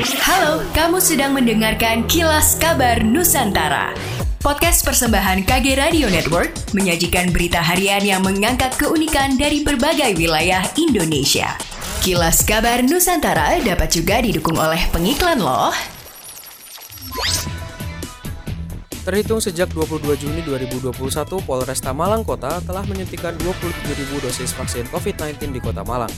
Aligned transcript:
Halo, 0.00 0.64
kamu 0.72 0.96
sedang 0.96 1.36
mendengarkan 1.36 2.08
Kilas 2.08 2.56
Kabar 2.56 3.04
Nusantara. 3.04 3.92
Podcast 4.40 4.80
persembahan 4.80 5.44
KG 5.44 5.76
Radio 5.76 6.08
Network 6.08 6.56
menyajikan 6.72 7.28
berita 7.28 7.60
harian 7.60 8.00
yang 8.00 8.24
mengangkat 8.24 8.72
keunikan 8.80 9.36
dari 9.36 9.60
berbagai 9.60 10.16
wilayah 10.16 10.64
Indonesia. 10.80 11.52
Kilas 12.00 12.40
Kabar 12.48 12.80
Nusantara 12.80 13.60
dapat 13.60 13.92
juga 13.92 14.24
didukung 14.24 14.56
oleh 14.56 14.80
pengiklan 14.88 15.36
loh. 15.36 15.68
Terhitung 19.04 19.44
sejak 19.44 19.68
22 19.76 20.16
Juni 20.16 20.40
2021, 20.48 20.96
Polresta 21.44 21.92
Malang 21.92 22.24
Kota 22.24 22.56
telah 22.64 22.88
menyuntikkan 22.88 23.36
27.000 23.36 24.24
dosis 24.24 24.56
vaksin 24.56 24.88
COVID-19 24.88 25.52
di 25.52 25.60
Kota 25.60 25.84
Malang. 25.84 26.12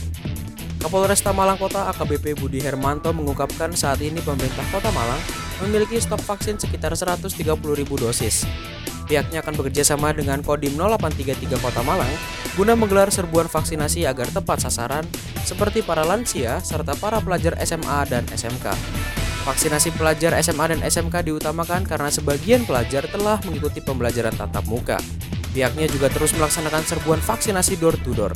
Kapolresta 0.83 1.31
Malang 1.31 1.55
Kota 1.55 1.87
AKBP 1.95 2.35
Budi 2.35 2.59
Hermanto 2.59 3.15
mengungkapkan 3.15 3.71
saat 3.71 4.03
ini 4.03 4.19
pemerintah 4.19 4.67
Kota 4.67 4.91
Malang 4.91 5.23
memiliki 5.63 5.95
stok 5.95 6.19
vaksin 6.19 6.59
sekitar 6.59 6.91
130.000 6.91 7.39
dosis. 7.87 8.43
Pihaknya 9.07 9.39
akan 9.39 9.63
bekerja 9.63 9.87
sama 9.87 10.11
dengan 10.11 10.43
Kodim 10.43 10.75
0833 10.75 11.55
Kota 11.63 11.87
Malang 11.87 12.11
guna 12.59 12.75
menggelar 12.75 13.15
serbuan 13.15 13.47
vaksinasi 13.47 14.03
agar 14.03 14.27
tepat 14.27 14.67
sasaran 14.67 15.07
seperti 15.47 15.87
para 15.87 16.03
lansia 16.03 16.59
serta 16.59 16.99
para 16.99 17.23
pelajar 17.23 17.55
SMA 17.63 18.03
dan 18.11 18.27
SMK. 18.27 18.75
Vaksinasi 19.47 19.95
pelajar 19.95 20.35
SMA 20.43 20.67
dan 20.67 20.83
SMK 20.83 21.31
diutamakan 21.31 21.87
karena 21.87 22.11
sebagian 22.11 22.67
pelajar 22.67 23.07
telah 23.07 23.39
mengikuti 23.47 23.79
pembelajaran 23.79 24.35
tatap 24.35 24.67
muka. 24.67 24.99
Pihaknya 25.55 25.87
juga 25.87 26.11
terus 26.11 26.35
melaksanakan 26.35 26.83
serbuan 26.83 27.23
vaksinasi 27.23 27.79
door 27.79 27.95
to 28.03 28.11
door. 28.11 28.35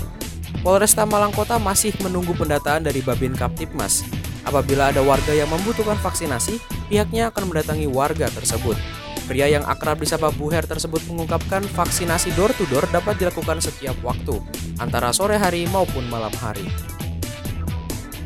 Polresta 0.66 1.06
Malang 1.06 1.34
Kota 1.34 1.62
masih 1.62 1.94
menunggu 2.02 2.34
pendataan 2.34 2.86
dari 2.86 3.06
Babin 3.06 3.38
Kaptipmas. 3.38 4.02
Apabila 4.48 4.90
ada 4.90 5.04
warga 5.04 5.36
yang 5.36 5.52
membutuhkan 5.52 6.00
vaksinasi, 6.00 6.58
pihaknya 6.88 7.30
akan 7.30 7.52
mendatangi 7.52 7.86
warga 7.86 8.32
tersebut. 8.32 8.80
Pria 9.28 9.52
yang 9.52 9.68
akrab 9.68 10.00
disapa 10.00 10.32
Buher 10.32 10.64
tersebut 10.64 11.04
mengungkapkan 11.12 11.60
vaksinasi 11.76 12.32
door 12.40 12.56
to 12.56 12.64
door 12.72 12.88
dapat 12.96 13.20
dilakukan 13.20 13.60
setiap 13.60 14.00
waktu, 14.00 14.40
antara 14.80 15.12
sore 15.12 15.36
hari 15.36 15.68
maupun 15.68 16.08
malam 16.08 16.32
hari. 16.40 16.64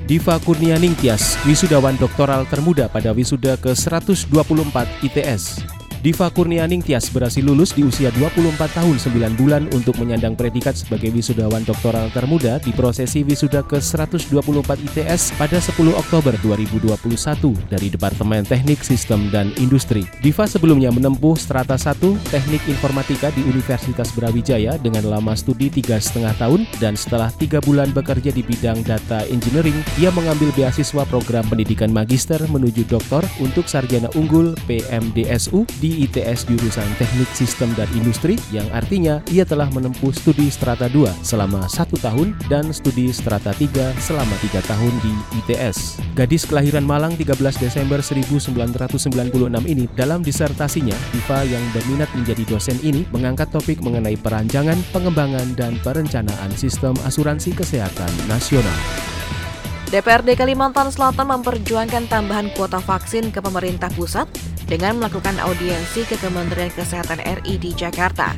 Diva 0.06 0.38
Kurnianing 0.44 0.94
Tias, 1.00 1.42
wisudawan 1.48 1.98
doktoral 1.98 2.46
termuda 2.46 2.86
pada 2.86 3.16
wisuda 3.18 3.58
ke-124 3.58 4.78
ITS. 5.08 5.81
Diva 6.02 6.34
Kurnianing 6.34 6.82
Tias 6.82 7.14
berhasil 7.14 7.46
lulus 7.46 7.78
di 7.78 7.86
usia 7.86 8.10
24 8.18 8.58
tahun 8.74 8.98
9 8.98 9.38
bulan 9.38 9.70
untuk 9.70 10.02
menyandang 10.02 10.34
predikat 10.34 10.74
sebagai 10.74 11.14
wisudawan 11.14 11.62
doktoral 11.62 12.10
termuda 12.10 12.58
di 12.58 12.74
prosesi 12.74 13.22
wisuda 13.22 13.62
ke-124 13.70 14.66
ITS 14.66 15.38
pada 15.38 15.62
10 15.62 15.78
Oktober 15.94 16.34
2021 16.42 16.98
dari 17.70 17.94
Departemen 17.94 18.42
Teknik 18.50 18.82
Sistem 18.82 19.30
dan 19.30 19.54
Industri. 19.62 20.02
Diva 20.26 20.50
sebelumnya 20.50 20.90
menempuh 20.90 21.38
strata 21.38 21.78
1 21.78 21.94
Teknik 22.34 22.66
Informatika 22.66 23.30
di 23.38 23.46
Universitas 23.46 24.10
Brawijaya 24.18 24.82
dengan 24.82 25.06
lama 25.06 25.38
studi 25.38 25.70
tiga 25.70 26.02
setengah 26.02 26.34
tahun 26.42 26.66
dan 26.82 26.98
setelah 26.98 27.30
tiga 27.38 27.62
bulan 27.62 27.94
bekerja 27.94 28.34
di 28.34 28.42
bidang 28.42 28.82
data 28.90 29.22
engineering, 29.30 29.78
ia 30.02 30.10
mengambil 30.10 30.50
beasiswa 30.58 31.06
program 31.06 31.46
pendidikan 31.46 31.94
magister 31.94 32.42
menuju 32.50 32.90
doktor 32.90 33.22
untuk 33.38 33.70
sarjana 33.70 34.10
unggul 34.18 34.58
PMDSU 34.66 35.70
di 35.78 35.91
ITS 36.08 36.48
jurusan 36.48 36.88
Teknik 36.96 37.28
Sistem 37.36 37.76
dan 37.76 37.90
Industri 37.92 38.40
yang 38.56 38.66
artinya 38.72 39.20
ia 39.28 39.44
telah 39.44 39.68
menempuh 39.74 40.16
studi 40.16 40.48
strata 40.48 40.88
2 40.88 41.26
selama 41.26 41.68
satu 41.68 42.00
tahun 42.00 42.38
dan 42.48 42.72
studi 42.72 43.12
strata 43.12 43.52
3 43.52 43.98
selama 44.00 44.36
tiga 44.40 44.64
tahun 44.66 44.94
di 45.04 45.14
ITS. 45.44 46.00
Gadis 46.16 46.48
kelahiran 46.48 46.88
Malang 46.88 47.16
13 47.20 47.36
Desember 47.60 48.00
1996 48.00 48.64
ini 49.68 49.86
dalam 49.94 50.24
disertasinya, 50.24 50.96
Diva 51.12 51.44
yang 51.44 51.64
berminat 51.76 52.08
menjadi 52.16 52.44
dosen 52.48 52.78
ini 52.84 53.04
mengangkat 53.12 53.52
topik 53.52 53.84
mengenai 53.84 54.16
perancangan, 54.16 54.80
pengembangan, 54.96 55.58
dan 55.60 55.76
perencanaan 55.84 56.52
sistem 56.56 56.96
asuransi 57.04 57.52
kesehatan 57.56 58.12
nasional. 58.32 58.80
DPRD 59.92 60.40
Kalimantan 60.40 60.88
Selatan 60.88 61.28
memperjuangkan 61.28 62.08
tambahan 62.08 62.48
kuota 62.56 62.80
vaksin 62.80 63.28
ke 63.28 63.44
pemerintah 63.44 63.92
pusat 63.92 64.24
dengan 64.72 65.04
melakukan 65.04 65.36
audiensi 65.44 66.08
ke 66.08 66.16
Kementerian 66.16 66.72
Kesehatan 66.72 67.20
RI 67.20 67.60
di 67.60 67.76
Jakarta. 67.76 68.32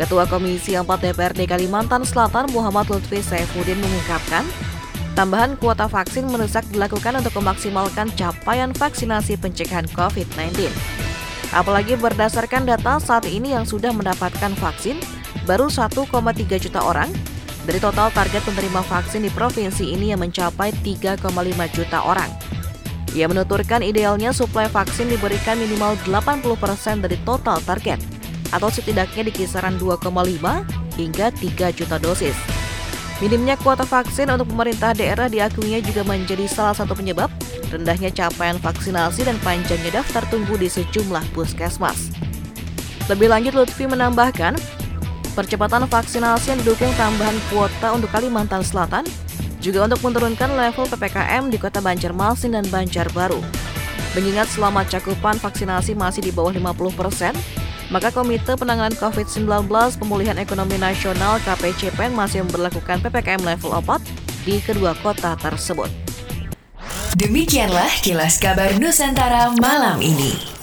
Ketua 0.00 0.24
Komisi 0.24 0.72
4 0.72 0.88
DPRD 0.88 1.44
Kalimantan 1.44 2.08
Selatan 2.08 2.48
Muhammad 2.56 2.88
Lutfi 2.88 3.20
Saifuddin 3.20 3.76
mengungkapkan, 3.76 4.48
tambahan 5.12 5.60
kuota 5.60 5.84
vaksin 5.84 6.24
mendesak 6.24 6.64
dilakukan 6.72 7.20
untuk 7.20 7.36
memaksimalkan 7.36 8.08
capaian 8.16 8.72
vaksinasi 8.72 9.36
pencegahan 9.36 9.84
COVID-19. 9.92 10.72
Apalagi 11.52 12.00
berdasarkan 12.00 12.64
data 12.64 12.96
saat 12.96 13.28
ini 13.28 13.52
yang 13.52 13.68
sudah 13.68 13.92
mendapatkan 13.92 14.56
vaksin, 14.56 14.96
baru 15.44 15.68
1,3 15.68 16.00
juta 16.56 16.80
orang 16.80 17.12
dari 17.68 17.76
total 17.76 18.08
target 18.16 18.40
penerima 18.48 18.80
vaksin 18.88 19.20
di 19.20 19.28
provinsi 19.28 19.92
ini 19.92 20.16
yang 20.16 20.24
mencapai 20.24 20.72
3,5 20.80 21.20
juta 21.76 22.00
orang. 22.00 22.32
Ia 23.16 23.28
menuturkan 23.28 23.80
idealnya 23.80 24.34
suplai 24.34 24.68
vaksin 24.68 25.08
diberikan 25.08 25.56
minimal 25.56 25.96
80% 26.04 27.04
dari 27.04 27.16
total 27.24 27.60
target, 27.64 28.00
atau 28.52 28.68
setidaknya 28.68 29.28
di 29.28 29.32
kisaran 29.32 29.76
2,5 29.76 30.08
hingga 30.96 31.32
3 31.32 31.76
juta 31.76 31.96
dosis. 32.00 32.36
Minimnya 33.18 33.58
kuota 33.58 33.82
vaksin 33.82 34.30
untuk 34.30 34.46
pemerintah 34.46 34.94
daerah 34.94 35.26
diakuinya 35.26 35.82
juga 35.82 36.06
menjadi 36.06 36.46
salah 36.46 36.70
satu 36.70 36.94
penyebab 36.94 37.26
rendahnya 37.74 38.14
capaian 38.14 38.56
vaksinasi 38.62 39.26
dan 39.26 39.36
panjangnya 39.42 40.00
daftar 40.00 40.22
tunggu 40.30 40.54
di 40.54 40.70
sejumlah 40.70 41.26
puskesmas. 41.34 42.14
Lebih 43.10 43.28
lanjut, 43.32 43.58
Lutfi 43.58 43.90
menambahkan, 43.90 44.54
percepatan 45.34 45.88
vaksinasi 45.90 46.54
yang 46.54 46.60
didukung 46.62 46.92
tambahan 46.94 47.36
kuota 47.50 47.96
untuk 47.96 48.08
Kalimantan 48.14 48.62
Selatan 48.62 49.04
juga 49.58 49.86
untuk 49.86 50.00
menurunkan 50.06 50.54
level 50.54 50.86
PPKM 50.90 51.50
di 51.50 51.58
kota 51.58 51.82
Banjarmasin 51.82 52.54
dan 52.54 52.66
Banjarbaru. 52.70 53.42
Mengingat 54.16 54.48
selama 54.50 54.82
cakupan 54.88 55.36
vaksinasi 55.36 55.92
masih 55.94 56.24
di 56.24 56.32
bawah 56.32 56.50
50 56.50 56.98
persen, 56.98 57.34
maka 57.88 58.12
Komite 58.12 58.56
Penanganan 58.56 58.96
COVID-19 58.96 59.68
Pemulihan 60.00 60.36
Ekonomi 60.36 60.76
Nasional 60.80 61.40
KPCPN 61.44 62.12
masih 62.16 62.44
memperlakukan 62.44 63.00
PPKM 63.04 63.42
level 63.44 63.72
4 63.76 64.46
di 64.48 64.60
kedua 64.64 64.96
kota 65.00 65.36
tersebut. 65.36 65.88
Demikianlah 67.16 67.88
kilas 68.04 68.36
kabar 68.38 68.76
Nusantara 68.76 69.52
malam 69.56 69.98
ini. 70.04 70.57